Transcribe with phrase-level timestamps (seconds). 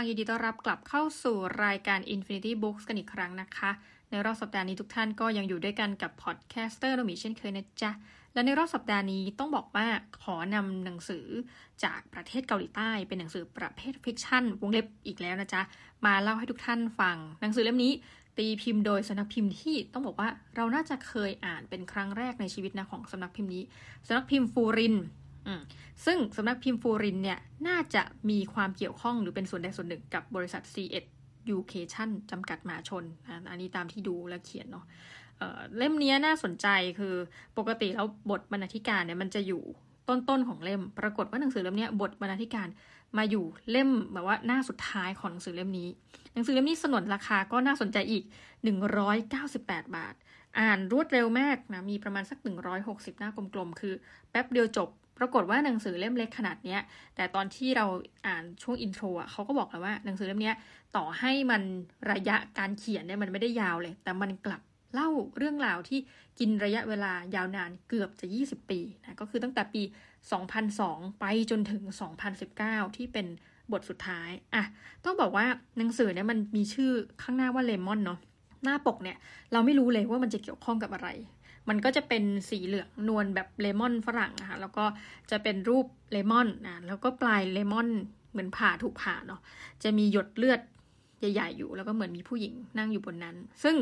[0.00, 3.70] ยินดีต้อนรับกลับเข้าสู่รายการ Infinity Books กันอีกครั้งนะคะ
[4.10, 7.90] ในรอบสัปดาห์นี้ทุกท่านก็ยังอยู่ด้วยกันกับ podcaster โนมิเช่นเคยนะจ๊ะ
[8.34, 9.86] และในรอบสัปดาห์นี้ต้องบอกว่า
[10.22, 11.26] ขอนำหนังสือ
[11.84, 15.62] จากประเทศเกาหลีใต้เป็นหนังสือประเภท fiction วงเล็บอีกแล้วนะจ๊ะ
[16.04, 17.92] มาเล่าให้ทุกท่านฟัง หนังสือเล่มนี้
[18.38, 23.62] ตีพิมพ์โดยสำนักพิมพ์ที่ต้องบอกว่าเราน่าจะเคยอ่านเป็นครั้งแรกในชีวิตนะของสำนักพิมพ์นี้
[24.06, 24.96] สำนักพิมพ์ฟูริน
[26.04, 31.04] ซึ่งสำนักพิมพ์ฟูรินเนี่ยน่าจะมีความเกี่ยวข้องหรือเป็นส่วนใดส่วนหนึ่งกับบริษัท C1
[31.48, 33.04] Education จำกัดมหาชน
[33.50, 34.84] อันนี้ตามที่ดูและเขียนเนาะ
[35.38, 36.66] เเล่มนี้น่าสนใจ
[36.98, 37.14] คือ
[37.58, 39.62] ปกติแล้วบทบรรณาธิการเนี่ยมันจะอยู่
[40.08, 42.68] ต้นๆของเล่ม ปรากฏว่าหนังสือเล่มนี้บทบรรณาธิการ
[43.18, 45.88] มาอยู่เล่มแบบว่าหน้าสุดท้ายของหนังสือเล่มนี้
[46.32, 48.24] หนังสือเล่มนี้สนนราคาก็น่าสนใจอีก
[48.90, 50.14] 198 บาท
[50.58, 52.38] อ่านรวดเร็วมากนะมีประมาณสัก
[52.78, 53.94] 160 หน้ากลมๆคือ
[54.30, 56.80] แป๊บเดียวจบ ปรากฏว่าหนังสือเล่มเล็กขนาดเนี้ย
[57.16, 57.86] แต่ตอนที่เรา
[58.26, 60.52] อ่านช่วงอินโทรอะเขาก็บอกแล้วว่าหนังสือเล่มนี้
[60.96, 61.62] ต่อให้มัน
[62.10, 64.62] ระยะการเขียนเนี่ยมันไม่ได้ยาวเลย แต่มันกลับ
[64.94, 65.08] เล่า
[65.38, 66.00] เรื่องราวที่
[66.38, 69.82] กินระยะเวลายาวนานเกือบจะ 20 ปีนะก็คือตั้งแต่ปี
[70.50, 71.82] 2002 ไปจนถึง
[72.40, 73.26] 2019 ที่เป็น
[73.72, 74.64] บทสุดท้ายอะ
[75.04, 75.46] ต้องบอกว่า
[75.78, 76.90] หนังสือเนี่ยมันมีชื่อ
[77.22, 78.18] ข้างหน้าว่าเลมอนเนาะ
[78.64, 79.16] หน้าปกเนี่ย
[79.52, 81.08] เราไม่รู้เลยว่ามันจะเกี่ยวข้องกับอะไร
[81.68, 84.84] มันก็จะเป็นสีเหลืองนวลแบบเลมอนฝรั่งนะคะแล้วก็
[85.30, 87.88] จะเป็นรูปเลมอนนะแล้วก็ปลายเลมอน
[88.32, 89.40] เหมือนผ่าถูกผ่าเนาะ
[89.82, 90.60] จะมีหยดเลือด
[91.18, 93.76] ใหญ่ๆอยู่ แล้วก็เหมือนมีผู้หญิงนั่งอยู่บนนั้น ซึ่ง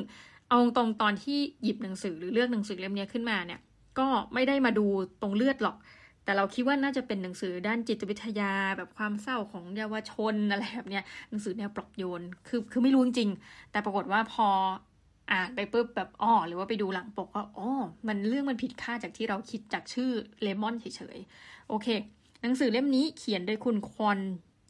[0.48, 3.60] เอาตรงตอนที่หยิบหนังสือหรือเลือกหนังสือเล่มนี้ขึ้นมาเนี่ย
[3.98, 4.86] ก็ไม่ได้มาดู
[5.22, 5.76] ตรงเลือดหรอก
[6.24, 14.48] แต่เราคิดว่าน่าจะเป็นหนังสือด้านจิตวิทยาแบบความเศร้าของเยาวชนอะไรแบบเนี้ยหนังสือแนวปลอบโยนคือคือไม่รู้จริงๆแต่ปรากฏว่าพอ
[15.32, 17.68] อ่านไปปุ๊บแบบอ๋อหรือว่าไปดูหลังปกว่าอ๋อ
[18.06, 20.10] มันเรื่องมันผิดคาดจากที่เราคิดจากชื่อ
[20.42, 21.86] เลมอนเฉยๆ โอเค
[22.42, 24.18] หนังสือเล่มนี้เขียนโดยคุณควอน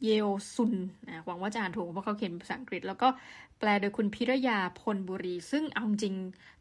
[0.03, 0.73] เยลซุน
[1.07, 3.07] นะหวังว่าจะอ่านถูกเพราะเขาเขียนภาษาอังกฤษ แล้วก็
[3.59, 6.15] แปลโดยคุณพิรยาพลบุรี ซึ่งเอาจริง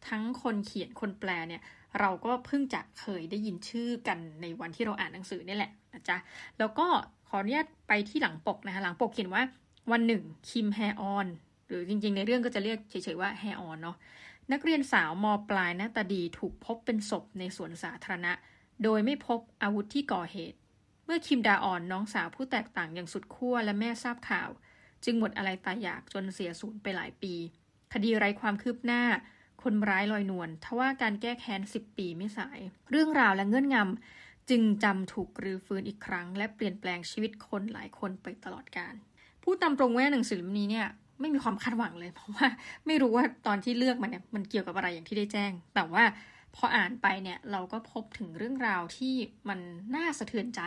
[0.09, 1.63] ทั้งคนเขียนคนแปลเนี่ย
[2.01, 6.17] เราก็เพิ่งจะเคยได้ยินชื่อกันในวันที่เราอ่านหนังสือนี่แหละนะจ๊ะ
[6.59, 6.87] แล้วก็
[7.29, 9.43] ขออนุญาตไปที่หลังปกนะคะหลังปกเขียนว่า
[9.93, 11.27] วันหนึ่งคิมแฮออน
[11.67, 13.97] หรือจริงๆ ในเรื่องก็จะเรียกเฉยๆว่าแฮออนเนาะ
[14.53, 18.33] นักเรียนสาวมปลายหน้าตาดีถูกพบเป็นศพในสวนสาธารณะ
[18.83, 20.59] โดยไม่พบอาวุธที่ก่อเหตุ
[21.05, 24.51] เมื่อคิมดาออนน้องสาวผู้แตกต่างอย่างสุดขั้วและแม่ทราบข่าว
[25.05, 27.35] จึงหมดอะไรตายอยากจนเสียสูญไปหลายปี
[27.93, 29.03] คดีไร้ความคืบหน้า
[29.63, 32.59] คนร้ายลอยนวลทว่าการแก้แค้นสิบปีไม่สาย
[32.91, 38.95] เรื่องราวและเงื่อนงำจึงจำถูกรื้อฟื้นอีกครั้ง และเปลี่ยนแปลงชีวิตคนหลายคนไปตลอดกาล
[39.43, 40.89] ผู้ตามตรงแว่หนังสือเล่มนี้เนี่ย
[41.25, 42.47] ไม่มีความคาดหวังเลย เพราะว่า
[42.87, 46.05] ไม่รู้ว่าตอนที่เลือกมันเนี่ยมันเกี่ยวกับอะไรอย่างที่ได้แจ้ง แต่ว่า
[46.57, 49.15] พออ่านไปเนี่ยเราก็พบถึงเรื่องราวที่
[49.49, 49.59] มัน
[49.95, 50.61] น่าสะเทือนใจ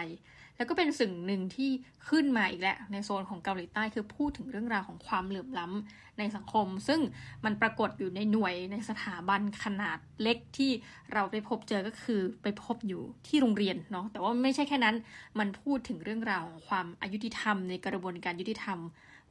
[0.57, 1.69] แล้วก็เป็นสิ่งหนึ่งที่
[2.09, 6.99] ขึ้นมาอีกแหล้วในโซนของเกาหลีใต้คือพูดถึงเรื่องราวของความเหลื่อมล้ำในสังคม ซึ่ง
[7.45, 10.71] มันปรากฏอยู่ในหน่วยในสถาบันขนาดเล็กที่
[11.13, 14.95] เราไปพบเจอก็คือไปพบอยู่ที่โรงเรียนเนาะแต่ว่าไม่ใช่แค่นั้น
[15.39, 18.79] มันพูดถึงเรื่องราวของความอายุติธรรม ในกระบวนการยุติธรรม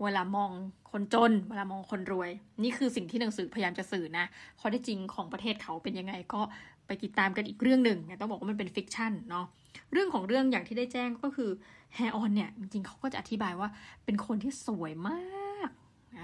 [0.03, 0.51] เวลามอง
[0.91, 2.31] คนจน เวลามองคนรวย
[2.63, 4.25] นี่คือสิ่งที่หนังสือพยายามจะสื่อนะ
[4.61, 6.41] ข้อเท็จจริงของประเทศเขาเป็นยังไงก็
[6.87, 9.47] ไปติดตามกันอีกเรื่องหนึ่งต้องบอกว่ามันเป็น fiction เนาะ
[9.93, 11.51] เรื่องของเรื่องอย่างที่ได้แจ้งก็คือ
[11.95, 13.69] แฮออนเนี่ยจริงๆเขาก็จะอธิบายว่า
[14.05, 15.69] เป็นคนที่สวยมาก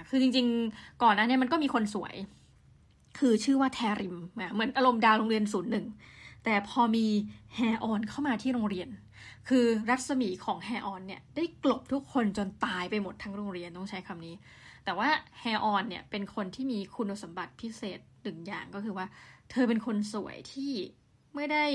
[0.09, 2.15] คือจริง ๆ ก่อนหน้านี้มันก็มีคนสวย
[3.19, 4.15] คือชื่อว่าแทริม
[4.53, 5.85] เหมือนอารมณ์ดาวโรงเรียนศูนย์หนึ่ง
[6.43, 7.05] แต่พอมี
[7.55, 8.89] แฮออนเข้ามาที่โรงเรียน
[9.49, 14.35] คือรัศมีของแฮออนเนี่ยได้กลบทุกคนจนตายไปหมดทั้งโรงเรียนต้องใช้คำนี้
[14.85, 19.07] แต่ว่าแฮออนเนี่ยเป็นคนที่มีคุณสมบัติพิเศษหนึ่งอย่างก็คือว่า
[19.51, 20.73] เธอเป็นคนสวยที่
[21.35, 21.65] ไม่ได้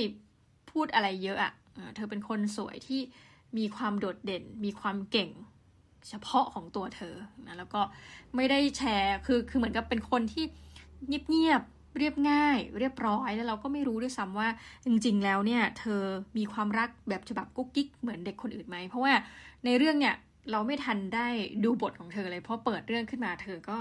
[0.70, 1.52] พูดอะไรเยอะอะ
[1.96, 3.00] เธอเป็นคนสวยที่
[3.58, 5.30] มีความโดดเด่น มีความเก่ง
[6.08, 7.14] เฉพาะของตัวเธอ
[7.46, 7.80] นะแล้วก็
[8.36, 10.44] ไม่ได้แชร์คือคือเหมือนกับเป็นคนที่
[11.28, 11.62] เงียบ
[11.98, 14.48] เรียบง่าย เรียบร้อยแล้วเราก็ไม่รู้ด้วยซ้ำว่า
[14.84, 16.02] จริง ๆ แล้วเนี่ย เธอ
[16.38, 19.12] มีความรักแบบฉบับกุ๊กกิ๊กเหมือนเด็กคนอื่นไหมเพราะว่า
[19.64, 20.14] ในเรื่องเนี่ย
[20.50, 21.28] เราไม่ทันได้
[21.64, 23.76] ดูบทของเธอเลยเพราะเปิดเรื่องขึ้นมาเธอก็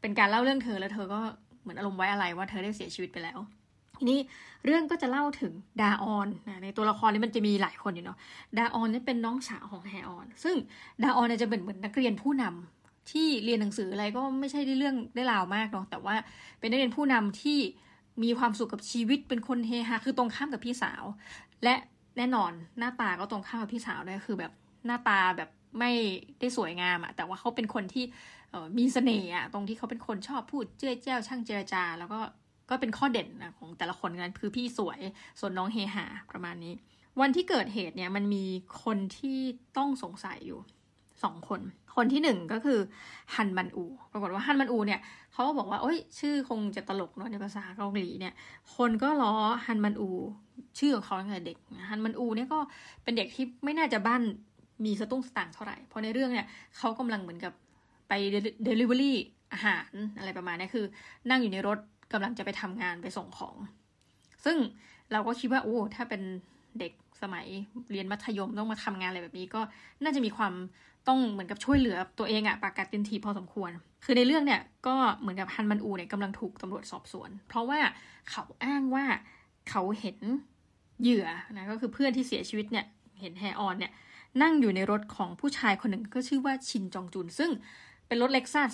[0.00, 1.20] เป็นการเล่าเรื่องเธอแล้วเธอก็
[1.62, 3.38] เหมือนอารมณ์ไว้อะไรว่าเธอได้เสียชีวิตไปแล้ว
[3.98, 4.18] ทีนี้
[4.64, 5.52] เรื่องก็จะเล่าถึง
[5.82, 8.18] ดาออนนะในตัวละครนี้มันจะมีหลายคนอยู่เนาะ
[8.58, 10.56] ดาออนนี่เป็นน้องสาวของแฮออน ซึ่ง
[11.02, 16.14] ดาออนเนี่ยจะเป็นเหมือนนักเรียนผู้นำ ที่เรียนหนังสืออะไรก็ไม่ใช่ได้เรื่องได้ราวมากเนาะแต่ว่า
[16.60, 17.58] เป็นนักเรียนผู้นำที่
[18.22, 21.02] มีความสุขกับชีวิตเป็นคนเฮฮาคือตรงข้ามกับพี่สาว
[21.64, 21.74] และ
[22.16, 24.52] แน่นอนหน้าตาก็ตรงข้ามกับพี่สาวด้วยคือแบบ
[24.86, 25.92] หน้าตาแบบไม่
[26.40, 28.04] ได้สวยงามอะแต่ว่าเขาเป็นคนที่
[28.78, 32.20] มีเสน่ห์อะตรงที่เขาเป็นคนชอบพูดเจ้ยเจ้าช่างเจรจา แล้วก็
[32.70, 35.00] ก็เป็นข้อเด่นนะของแต่ละคนกันคือพี่สวย
[35.40, 36.74] ส่วนน้องเฮหาประมาณนี้
[37.20, 38.44] วันที่เกิดเหตุเนี่ยมันมี
[38.84, 39.38] คนที่
[39.76, 40.60] ต้องสงสัยอยู่
[41.22, 41.60] สองคน
[41.96, 42.78] คนที่หนึ่งก็คือ
[43.34, 45.00] ฮันมันอู ปรากฏว่าฮันมันอูเนี่ย
[45.32, 48.34] เขาก็บอกว่าโอ้ยชื่อคงจะตลกเนาะในภาษาเกาหลีเนี่ย
[48.76, 49.32] คนก็ล้อ
[49.66, 50.10] ฮันมันอู
[50.78, 51.56] ชื่อของเขาตั้งแต่เด็ก
[51.88, 52.58] ฮันมันอูเนี่ยก็
[53.02, 54.22] เป็นเด็กที่ไม่น่าจะบ้าน
[54.84, 56.46] มีสตุ้งสตางค์เท่าไหร่เพราะในเรื่องเนี่ย
[56.78, 57.52] เขากำลังเหมือนกับ
[58.08, 58.12] ไป
[58.64, 59.16] เดลิเวอรี่
[59.52, 60.84] อาหารอะไรประมาณนี้คือ
[61.30, 61.78] นั่งอยู่ในรถ
[62.12, 63.56] กำลังจะไปทำงานไปส่งของ
[64.44, 64.56] ซึ่ง
[65.12, 66.22] เราก็คิดว่าโอ้ถ้าเป็น
[66.80, 67.46] เด็กสมัย
[67.90, 69.60] เรียนมัธยมต้องมาทำงานอะไรแบบนี้ก็
[70.02, 70.54] น่าจะมีความ
[71.08, 73.70] ต้องเหมือนกับช่วยเหลือตัวเองอะปากกัดตินทีพอสมควร
[74.04, 77.80] คือในเรื่องเนี่ยก็เหมือนกับฮันมันอูเนี่ยกำลังถูกตำรวจสอบสวน เพราะว่า
[78.30, 79.04] เขาอ้างว่า
[79.70, 80.18] เขาเห็น
[81.02, 81.26] เหยื่อ
[81.56, 82.86] นะก็คือเพื่อนที่เสียชีวิตเนี่ย
[83.20, 83.92] เห็นแฮออนเนี่ย
[84.42, 87.50] นั่งอยู่ในรถของผู้ชายคนหนึ่งก็ชื่อว่าชินจองจุน ซึ่ง
[88.06, 88.72] เป็นรถ Lexus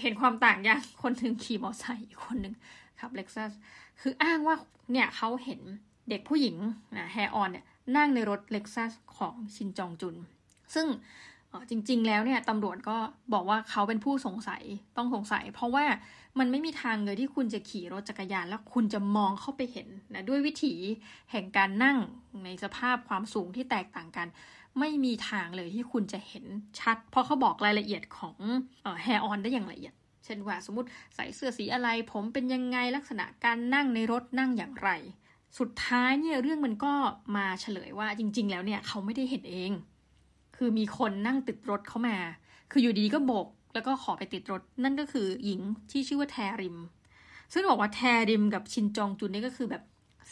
[0.00, 2.54] เห็นความต่างอย่างคนหนึ่งขี่มอเตอร์ไซค์อีกคนหนึ่ง
[3.00, 3.52] ขับ Lexus
[4.00, 4.56] คืออ้างว่า
[4.92, 5.60] เนี่ยเขาเห็น
[6.10, 6.56] เด็กผู้หญิง
[6.96, 7.64] นะแฮออนเนี่ย
[7.96, 10.16] นั่งในรถ Lexus ของชินจองจุน
[10.74, 10.86] ซึ่ง
[11.70, 12.96] จริง ๆ แล้วเนี่ยตำรวจก็
[13.32, 14.62] บอกว่าเขาเป็นผู้สงสัย
[14.96, 15.84] ต้องสงสัย เพราะว่า
[16.38, 20.74] มันไม่มีทางเลยที่คุณจะขี่รถจักรยาน แล้วคุณจะมองเข้าไปเห็นนะด้วยวิถี
[21.30, 21.98] แห่งการนั่ง
[22.44, 24.26] ในสภาพความสูงที่แตกต่างกัน
[24.78, 26.44] ไม่มีทางเลยที่คุณจะเห็น
[26.80, 28.36] ชัด เพราะเขาบอกรายละเอียดของ
[29.02, 29.94] แฮร์ออนได้อย่างละเอียด
[30.24, 34.90] เช่นว่าสมมติใส่เสื้อสีอะไร ผมเป็นยังไงลักษณะการนั่งในรถนั่งอย่างไร
[35.58, 36.94] สุดท้ายเนี่ยเรื่องมันก็
[37.36, 39.72] มาเฉลยว่าจริง ๆ แล้วเนี่ยเขาไม่ได้เห็นเอง
[40.64, 42.16] คือมีคนนั่งติดรถเข้ามา
[42.72, 45.60] คืออยู่ดีก็โบก แล้วก็ขอไปติดรถ นั่นก็คือหญิง
[45.90, 46.76] ที่ชื่อว่าแทริม
[47.52, 48.00] ซึ่งบอกว่าแท
[48.30, 49.82] ริมกับชินจองจุนนี่ก็คือแบบ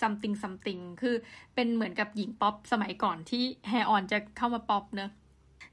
[0.00, 1.14] something something คือ
[1.54, 5.10] เป็นเหมือนกับหญิงป๊อปสมัยก่อนที่แฮออนจะเข้ามาป๊อปเนอะ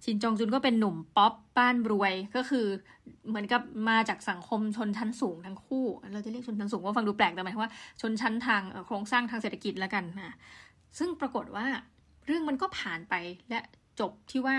[0.03, 2.65] ชินจองจุนก็เป็นหนุ่มป๊อปบ้านรวยก็คือ
[3.29, 7.71] เหมือนกับมาจากสังคมชนชั้นสูงทั้งคู่ เราจะเรียกชนชั้นสูงว่าฟังดูแปลกแต่หมายว่า
[8.01, 10.35] ชนชั้นทางโครงสร้างทางเศรษฐกิจแล้วกันนะ
[10.97, 11.67] ซึ่งปรากฏว่า
[12.25, 13.13] เรื่องมันก็ผ่านไป
[13.49, 13.59] และ
[13.99, 14.57] จบที่ว่า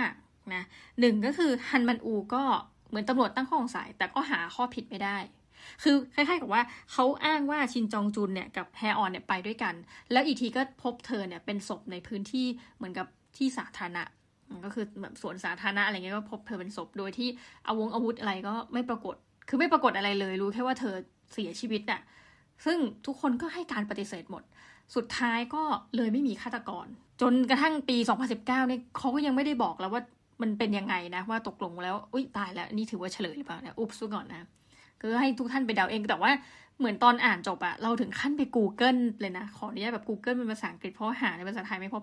[0.54, 0.62] นะ
[1.00, 2.44] หนึ่งก็คือฮันมันอูก็
[2.88, 5.16] เหมือนตำรวจตั้งข้อสงสัยแต่ก็หาข้อผิดไม่ได้
[5.82, 6.62] คือคล้ายๆกับว่า
[6.92, 9.74] เขาอ้างว่าชินจองจุนเนี่ยกับแฮออนเนี่ยไปด้วยกัน
[10.12, 12.46] แล้วอีกทีก็พบเธอเนี่ยเป็นศพในพื้นที่
[12.76, 13.06] เหมือนกับ
[13.36, 14.04] ที่สาธารณะ
[14.64, 17.28] ก็คือแบบสวนสาธารณะอะไรเงี้ยก็พบเธอเป็นศพโดยที่
[17.66, 19.14] อาวงอาวุธอะไรก็ไม่ปรากฏ
[19.48, 20.94] คือไม่ปรากฏอะไรเลยรู้แค่ว่าเธอ
[21.32, 22.00] เสียชีวิตน่ะ
[22.64, 24.42] ซึ่งทุกคนก็ให้การปฏิเสธหมด
[24.96, 25.62] สุดท้ายก็
[25.96, 26.86] เลยไม่มีฆาตกร
[27.20, 30.02] จนกระทั่งปี 2019เนี่ยเขาก็ยังไม่ได้บอกแล้วว่า
[30.42, 34.46] มันเป็นยังไงนะว่าตกลงแล้วอุ้ยตายแล้วนี่ถือว่าเฉลยหรือเปล่าเนี่ยอุบซ์ก่อนนะ
[35.00, 36.30] คือให้ทุกท่านไปเดาเองแต่ว่า
[36.78, 42.02] เหมือนตอนอ่านจบอะเราถึงขั้นไป Google เลยนะ ขออนุญาตแบบ Google เป็นภาษาอังกฤษเพราะหาในภาษาไทยไม่พบ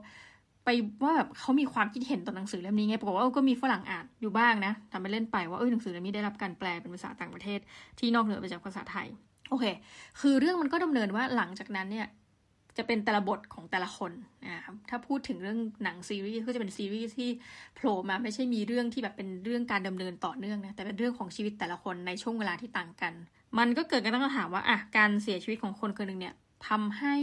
[0.66, 0.70] ไป
[1.04, 7.60] ว่าแบบเขามีความคิดเห็นต่อหนังสือเล่มนี้ไงปรากฏว่าก็มีฝรั่งอ่านอยู่บ้างนะทำไปเล่นไปว่าเออหนังสือเล่มนี้ได้รับการแปลเป็นภาษาต่างประเทศ
[8.00, 9.08] ที่นอกเหนือไปจากภาษาไทย
[9.50, 9.66] โอเค
[10.20, 12.08] คือเรื่องมันก็ดำเนินว่าหลังจากนั้นเนี่ย
[12.77, 14.12] จะเป็นแต่ละบทของแต่ละคน
[14.45, 17.30] นะครับถ้าพูดถึงเรื่องหนังซีรีส์ก็จะเป็นซีรีส์ที่
[17.75, 23.13] โผล่มาไม่ใช่มีเรื่องที่แบบเป็นเรื่องการดำเนินต่อเนื่องนะแต่เป็นเรื่องของชีวิตแต่ละคนในช่วงเวลาที่ต่างกัน
[23.57, 26.33] มันก็เกิดการตั้งคำถามว่าอะการเสียชีวิตของคนคนหนึ่งเนี่ย
[26.68, 27.16] ทำให้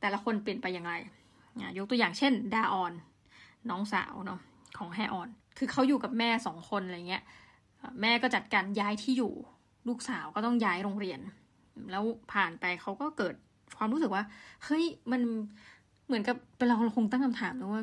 [0.00, 0.92] แต่ละคนเปลี่ยนไปอย่างไร
[1.78, 2.92] ยกตัวอย่างเช่นดาออน
[3.70, 4.40] น้องสาวเนาะ
[4.78, 7.22] ของแฮออน คือเขาอยู่กับแม่สองคนอะไรเงี้ย
[8.00, 9.32] แม่ก็จัดการย้ายที่อยู่
[9.88, 11.20] ลูกสาวก็ต้องย้ายโรงเรียน
[11.90, 13.34] แล้วผ่านไปเขาก็เกิด
[13.76, 14.24] ความรู้สึกว่า
[14.64, 15.20] เฮ้ยมัน
[16.06, 17.82] เหมือนกับเป็นเราคงตั้งคำถามนะว่า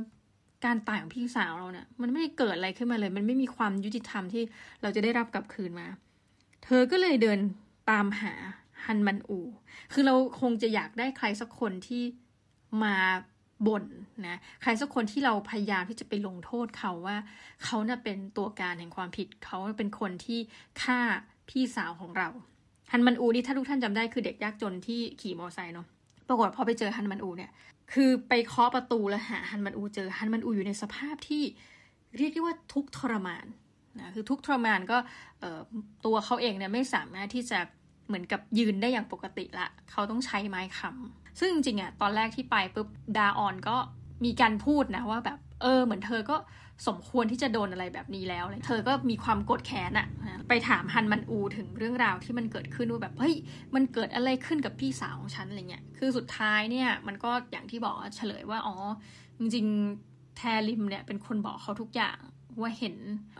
[0.65, 4.43] การตายของพี่สาวเราเนี่ย มันไม่ได้เกิดอะไรขึ้นมาเลย มันไม่มีความยุติธรรมที่
[4.81, 5.87] เราจะได้รับกลับคืนมา
[6.63, 7.39] เธอก็เลยเดิน
[7.89, 8.33] ตามหา
[8.85, 9.39] ฮันมันอู
[9.93, 12.03] คือเราคงจะอยากได้ใครสักคนที่
[12.83, 12.95] มา
[13.67, 13.85] บ่น
[14.27, 17.17] นะใครสักคนที่เราพยายามที่จะไปลงโทษเขาว่า
[17.63, 20.39] เขาน่ะเป็นตัวการแห่งความผิดเขาเป็นคนที่
[20.81, 20.99] ฆ่า
[21.49, 22.29] พี่สาวของเรา
[22.91, 25.87] ฮันมันอูนี่ถ้าทุกท่านจำได้คือเด็กยากจนที่ขี่มอไซค์เนาะ
[26.27, 27.51] ปรากฏพอไปเจอฮันมันอูเนี่ย
[27.93, 31.43] คือไปเคาะประตูแล้วหาฮันมันอูเจอฮันมันอูอยู่ในสภาพที่
[32.17, 33.45] เรียกได้ว่าทุกทรมาน
[33.99, 34.97] นะคือทุกทรมานก็
[36.05, 37.59] ตัวเขาเองเนี่ยไม่สามารถที่จะ
[38.07, 43.77] เหมือนกับยืนได้อย่างปกติละ เขาต้องใช้ไม้ค้ำซึ่งจริงๆอะตอนแรกที่ไปปุ๊บดาออนก็
[44.25, 46.35] มีการพูดนะว่าแบบเออเหมือนเธอก็
[46.87, 50.07] สมควรที่จะโดนอะไรแบบนี้แล้ว เธอก็มีความกดแค้นอะ
[50.47, 53.35] ไปถามฮันมันอูถึงเรื่องราวที่มันเกิดขึ้นว่าแบบเฮ้ย
[53.75, 58.75] มันเกิดอะไรขึ้นกับพี่สาวของฉันอะไรเงี้ย คือสุดท้ายเนี่ยมันก็อย่างที่บอกเฉลยว่าอ๋อ
[59.39, 62.17] จริงๆแทริมเนี่ยเป็นคนบอกเขาทุกอย่าง
[62.61, 62.95] ว่าเห็น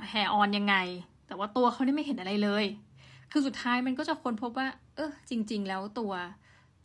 [0.10, 0.76] แฮออนยังไง
[1.28, 2.66] แต่ว่าตัวเขาเนี่ยไม่เห็นอะไรเลย
[3.32, 6.12] คือสุดท้ายมันก็จะค้นพบว่า เออจริง ๆ แล้วตัว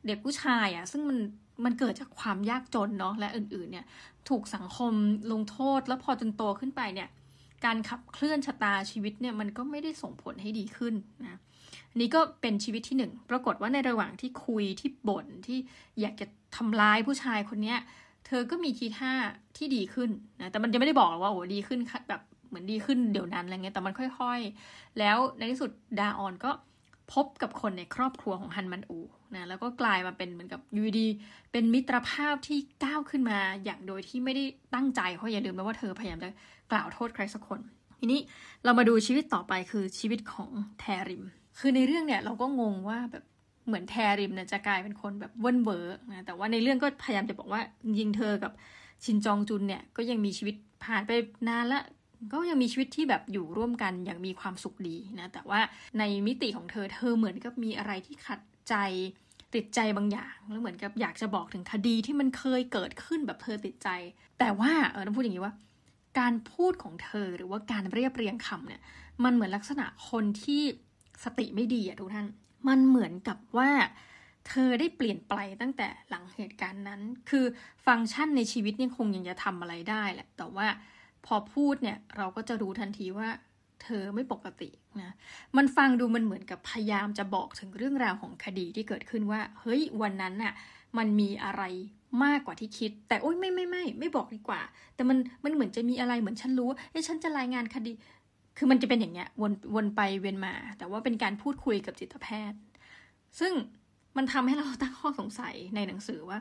[0.07, 1.19] เด็กผู้ชายอะซึ่งมัน
[1.65, 3.87] มันเกิดจากความยากจนเนาะและอื่นๆ เนี่ย
[4.29, 4.93] ถูกสังคม
[5.33, 7.09] ลงโทษแล้วพอจนโตขึ้นไปเนี่ย
[7.65, 11.41] การขับเคลื่อนชะตาชีวิตเนี่ยมันก็ไม่ได้ส่งผลให้ดีขึ้นนะ
[12.01, 15.59] นี่ก็เป็นชีวิตที่หนึ่งปรากฏว่าในระหว่างที่คุยที่บ่นที่
[16.01, 17.79] อยากจะทำร้ายผู้ชายคนเนี้ย
[18.27, 19.13] เธอก็มีทีท่า
[19.57, 20.11] ที่ดีขึ้น
[20.41, 25.71] นะแต่มันจะไม่ได้บอกว่าโอ้ดีขึ้นแบบเหมือนดีขึ้นเดี๋ยวนั้นอะไรเงี้ยแต่มันค่อย ๆ แล้วในที่สุด
[26.01, 26.51] ดาออนก็
[27.13, 28.99] พบกับคนในครอบครัวของฮันมันอู
[29.35, 31.07] นะแล้วก็กลายมาเป็นเหมือนกับยูดี
[31.53, 34.45] เป็นมิตรภาพที่ก้าวขึ้นมาอย่างโดยที่ไม่ได้
[34.75, 36.31] ตั้งใจเพราะอย่าลืมนะว่าเธอพยายามจะ
[36.73, 37.61] กล่าวโทษใครสักคน
[37.99, 38.21] ทีนี้
[38.65, 41.25] เรามาดูชีวิตต่อไปคือชีวิตของแทริม
[41.59, 43.25] คือในเรื่องเนี่ยเราก็งงว่าแบบ
[43.67, 47.61] เหมือนแทริมเนี่ยจะกลายเป็นคนแบบเว่นเวอร์นะแต่ว่าในเรื่องก็พยายามจะบอกว่า
[47.99, 48.53] ยิงเธอกับ
[49.05, 51.11] ชินจองจุนเนี่ยก็ยังมีชีวิตผ่านไป
[51.49, 51.81] นานละ
[52.33, 55.61] ก็ยังมีชีวิตที่แบบอยู่ร่วมกันอย่างมีความสุขดีนะแต่ว่า
[55.99, 58.75] ในมิติของเธอเธอเหมือนกับมีอะไรที่ขัดใจ
[59.55, 63.89] ติดใจบางอย่างแล้วเหมือนกับอยากจะบอกถึงคดีที่มันเคยเกิดขึ้นแบบเธอติดใจ
[64.39, 65.55] แต่ว่าเออต้องพูดอย่างนี้ว่า
[66.19, 68.83] การพูดของเธอหรือว่าการเรียบเรียงคำเนี่ย
[69.25, 70.63] มันเหมือนลักษณะคนที่
[71.25, 72.27] สติไม่ดีอะทุกท่าน
[72.69, 73.71] มันเหมือนกับว่า
[74.49, 77.45] เธอได้เปลี่ยนไปตั้งแต่หลังเหตุการณ์นั้น คือ
[77.87, 80.67] ฟังก์ชันในชีวิตนี่คงยังจะทำอะไรได้แหละแต่ว่า
[81.27, 83.29] พอพูดเนี่ยเราก็จะรู้ทันทีว่า
[83.83, 85.13] เธอไม่ปกตินะ
[85.57, 90.53] มันฟังดูมันเหมือนกับพยายามจะบอกถึงเรื่องราวของคดีที่เกิดขึ้นว่า เฮ้ยวันนั้นน่ะ
[90.99, 91.63] มันมีอะไร
[92.25, 94.61] มากกว่าที่คิด แต่โอ๊ยไม่ไม่ไม่ไม่บอกดีกว่า
[94.95, 97.93] แต่มันมันเหมือนจะมีอะไรเหมือนฉันรู้เอ้ฉันจะรายงานคดี
[98.59, 102.59] คือมันจะเป็นอย่างเงี้ยวนวนไปเวียนมา แต่ว่าเป็นการพูดคุยกับจิตแพทย์
[103.41, 103.53] ซึ่ง
[104.17, 106.39] มันทำให้เราตั้งข้อสงสัยในหนังสือว่า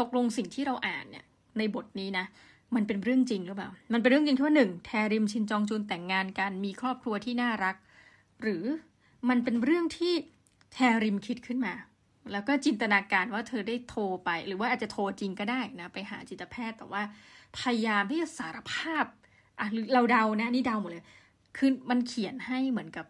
[0.00, 1.24] ตกลงสิ่งที่เราอ่านเนี่ย
[1.58, 2.24] ในบทนี้นะ
[2.76, 7.76] มันเป็นเรื่องจริงหรือเปล่า มันเป็นเรื่องจริงที่ว่าหนึ่งแทริมชินจองจุนแต่งงานกันมีครอบครัวที่น่ารัก
[8.42, 8.64] หรือ
[9.28, 10.14] มันเป็นเรื่องที่
[10.72, 11.74] แทริมคิดขึ้นมา
[12.32, 17.02] แล้วก็จินตนาการว่าเธอได้โทรไป หรือว่าอาจจะโทรจริงก็ได้นะ ไปหาจิตแพทย์แต่ว่า
[17.58, 19.04] พยายามที่จะสารภาพ
[19.60, 21.04] อะเราเดานะ นี่เดาหมดเลย
[21.56, 23.06] คือมันเขียนให้เหมือนกับ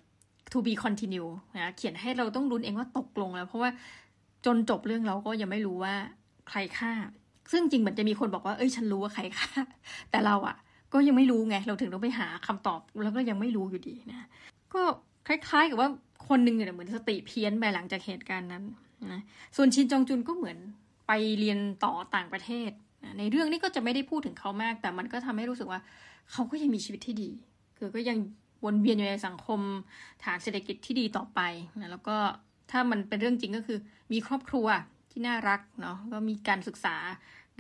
[0.52, 3.71] to be continue นะเขียนให้เราต้องลุ้นเองว่าตกลงแล้ว เพราะว่า
[4.47, 5.95] จนจบเรื่องเราก็ยังไม่รู้ว่า
[6.49, 6.92] ใครฆ่า
[7.51, 9.51] ซึ่งจริงเหมือนจะมีคนบอกว่าเอ้ยฉันรู้ว่าใครฆ่า
[10.11, 10.57] แต่เราอะ
[10.93, 14.29] ก็ยังไม่รู้ไงเราถึงต้องไปหาคำตอบแล้วก็ยังไม่รู้อยู่ดีนะ
[14.75, 14.83] ก็
[15.27, 15.89] คล้ายๆกับว่า
[16.29, 18.63] คนหนึ่งเนี่ยเหมือนสติเพี้ยนไปหลังจากเหตุการณ์นั้น
[19.13, 19.21] นะ
[19.57, 20.59] ส่วนชินจองจุนก็เหมือน
[21.07, 22.71] ไปเรียนต่อต่างประเทศ
[23.05, 25.81] นะในเรื่องนี้ก็จะไม่ได้พูดถึงเขามาก แต่มันก็ทำให้รู้สึกว่า
[26.33, 27.31] เขาก็ยังมีชีวิตที่ดี
[27.79, 28.19] คือก็ยัง
[28.65, 29.61] วนเวียนอยู่ในสังคม
[30.25, 31.41] ฐานเศรษฐกิจที่ดีต่อไป
[31.81, 32.17] นะแล้วก็
[32.71, 33.79] ถ้ามันเป็นเรื่องจริงก็คือ
[34.13, 34.67] มีครอบครัว
[35.12, 36.97] ที่น่ารักเนาะก็มีการศึกษา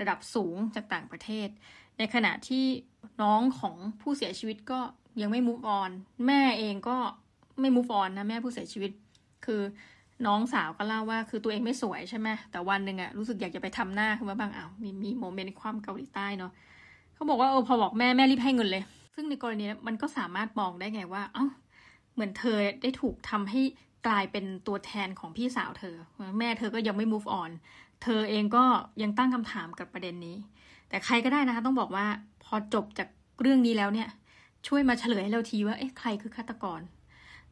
[0.00, 1.48] ระดับสูงจากต่างประเทศ
[1.98, 2.64] ในขณะที่
[3.22, 4.80] น้องของผู้เสียชีวิตก็
[5.20, 5.90] ยังไม่ move on
[6.26, 6.96] แม่เองก็
[7.60, 8.92] ไม่ move on นะแม่ผู้เสียชีวิต
[9.44, 9.62] คือ
[10.26, 16.52] น้องสาวก็เล่าว่าคือตัวเองไม่สวยใช่ไหมแต่วันหนึ่งอะรู้สึกอยากจะไปทำหน้าขึ้นมาบ้างอ้าวมีมีโมเมนต์ความเกาหลีใต้เนาะ
[17.14, 21.46] เขาบอกว่าเออพอบอกแม่แม่รีบให้เงินเลย ซึ่งในกรณีนี้มันก็สามารถมองได้ไงว่า เอ้า
[22.14, 23.62] เหมือนเธอได้ถูกทำให้
[24.06, 25.96] กลายเป็นตัวแทนของพี่สาวเธอ
[26.38, 27.50] แม่เธอก็ยังไม่ move on
[28.02, 28.64] เธอเองก็
[29.02, 30.36] ยังตั้งคำถามกับประเด็นนี้
[30.88, 32.06] แต่ใครก็ได้นะคะต้องบอกว่า
[32.44, 33.08] พอจบจาก
[33.40, 34.08] เรื่องนี้แล้วเนี่ย
[34.66, 36.80] ช่วยมาเฉลยให้เราทีว่าเอ๊ะใครคือฆาตกร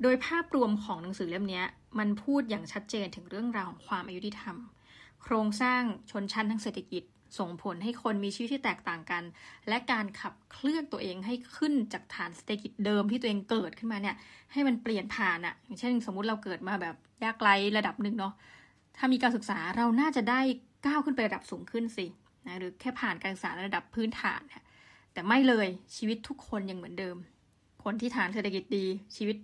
[0.03, 1.63] โดยภาพรวมของหนังสือเล่มนี้
[1.99, 4.57] มันพูดอย่างชัดเจนถึงเรื่องราวของความอายุติธรรม
[5.23, 7.03] โครงสร้างชนชั้นทางเศรษฐกิจ
[7.39, 9.23] ส่งผลให้คนมีชีวิตที่แตกต่างกัน
[9.69, 14.17] และการขับเคลื่อนตัวเองให้ขึ้นจากฐานเศรษฐกิจเดิมที่ตัวเองเกิดขึ้นมาเนี่ย
[14.53, 18.35] ให้มันเปลี่ยนผ่านอะ่ะอย่างเช่น สมมุติเราเกิดมาแบบยากไร้ระดับหนึ่งเนาะ
[18.97, 20.41] ถ้ามีการศึกษาเราน่าจะได้
[20.87, 22.07] ก้าวขึ้นไประดับสูงขึ้นสิ
[22.47, 24.65] นะหรือแค่ผ่านการศึกษาระดับพื้นฐานนะ
[25.13, 27.17] แต่ไม่เลยชีวิตทุกคนยังเหมือนเดิม
[27.85, 29.37] คนที่ฐานเศรษฐกิจดีชีวิต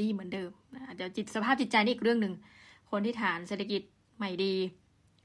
[0.00, 2.34] ดีเหมือนเดิมนะเดี๋ยวจิตสภาพจิตใจนี่อีกเรื่องหนึ่ง
[2.90, 3.82] คนที่ฐานเศรษฐกิจ
[4.16, 4.54] ใหม่ดี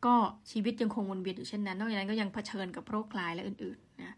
[0.05, 0.15] ก็
[0.51, 4.15] ชีวิตยังคงวนเวียนอยู่เช่นนั้น นอกจากนั้นก็ยังเผชิญกับโรคกลายและอื่นๆนะ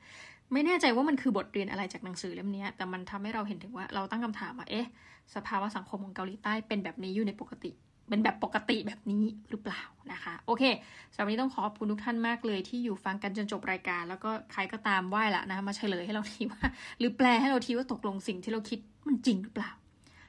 [0.54, 4.88] ไม่แน่ใจว่ามันคือบทเรียนอะไรจากหนังสือเล่มนี้ แต่มันทำให้เราเห็นถึงว่าเราตั้งคำถามว่าเอ๊ะ
[5.36, 7.72] สภาวะสังคมของเกาหลีใต้เป็นแบบนี้อยู่ในปกติ
[8.10, 10.64] เป็นแบบปกติแบบนี้หรือเปล่านะคะ โอเค
[11.14, 16.62] สำหรับวันนี้ต้องขอบคุณทุกท่านมากเลยที่อยู่ฟังกันจนจบรายการ แล้วก็ใครก็ตามไหว้ละนะมาเฉลยให้เราทีว่า
[17.00, 19.72] หรือแปลให้เราทีว่าตกลงสิ่งที่เราคิดมันจริงหรือเปล่า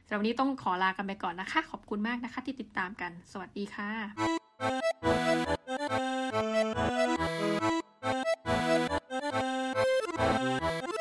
[0.07, 4.83] สำหรับวันนี้ต้องขอลากันไปก่อนนะคะ ขอบคุณมากนะคะที่ติดตามกัน สวัสดีค่ะ Thank
[6.01, 6.12] you.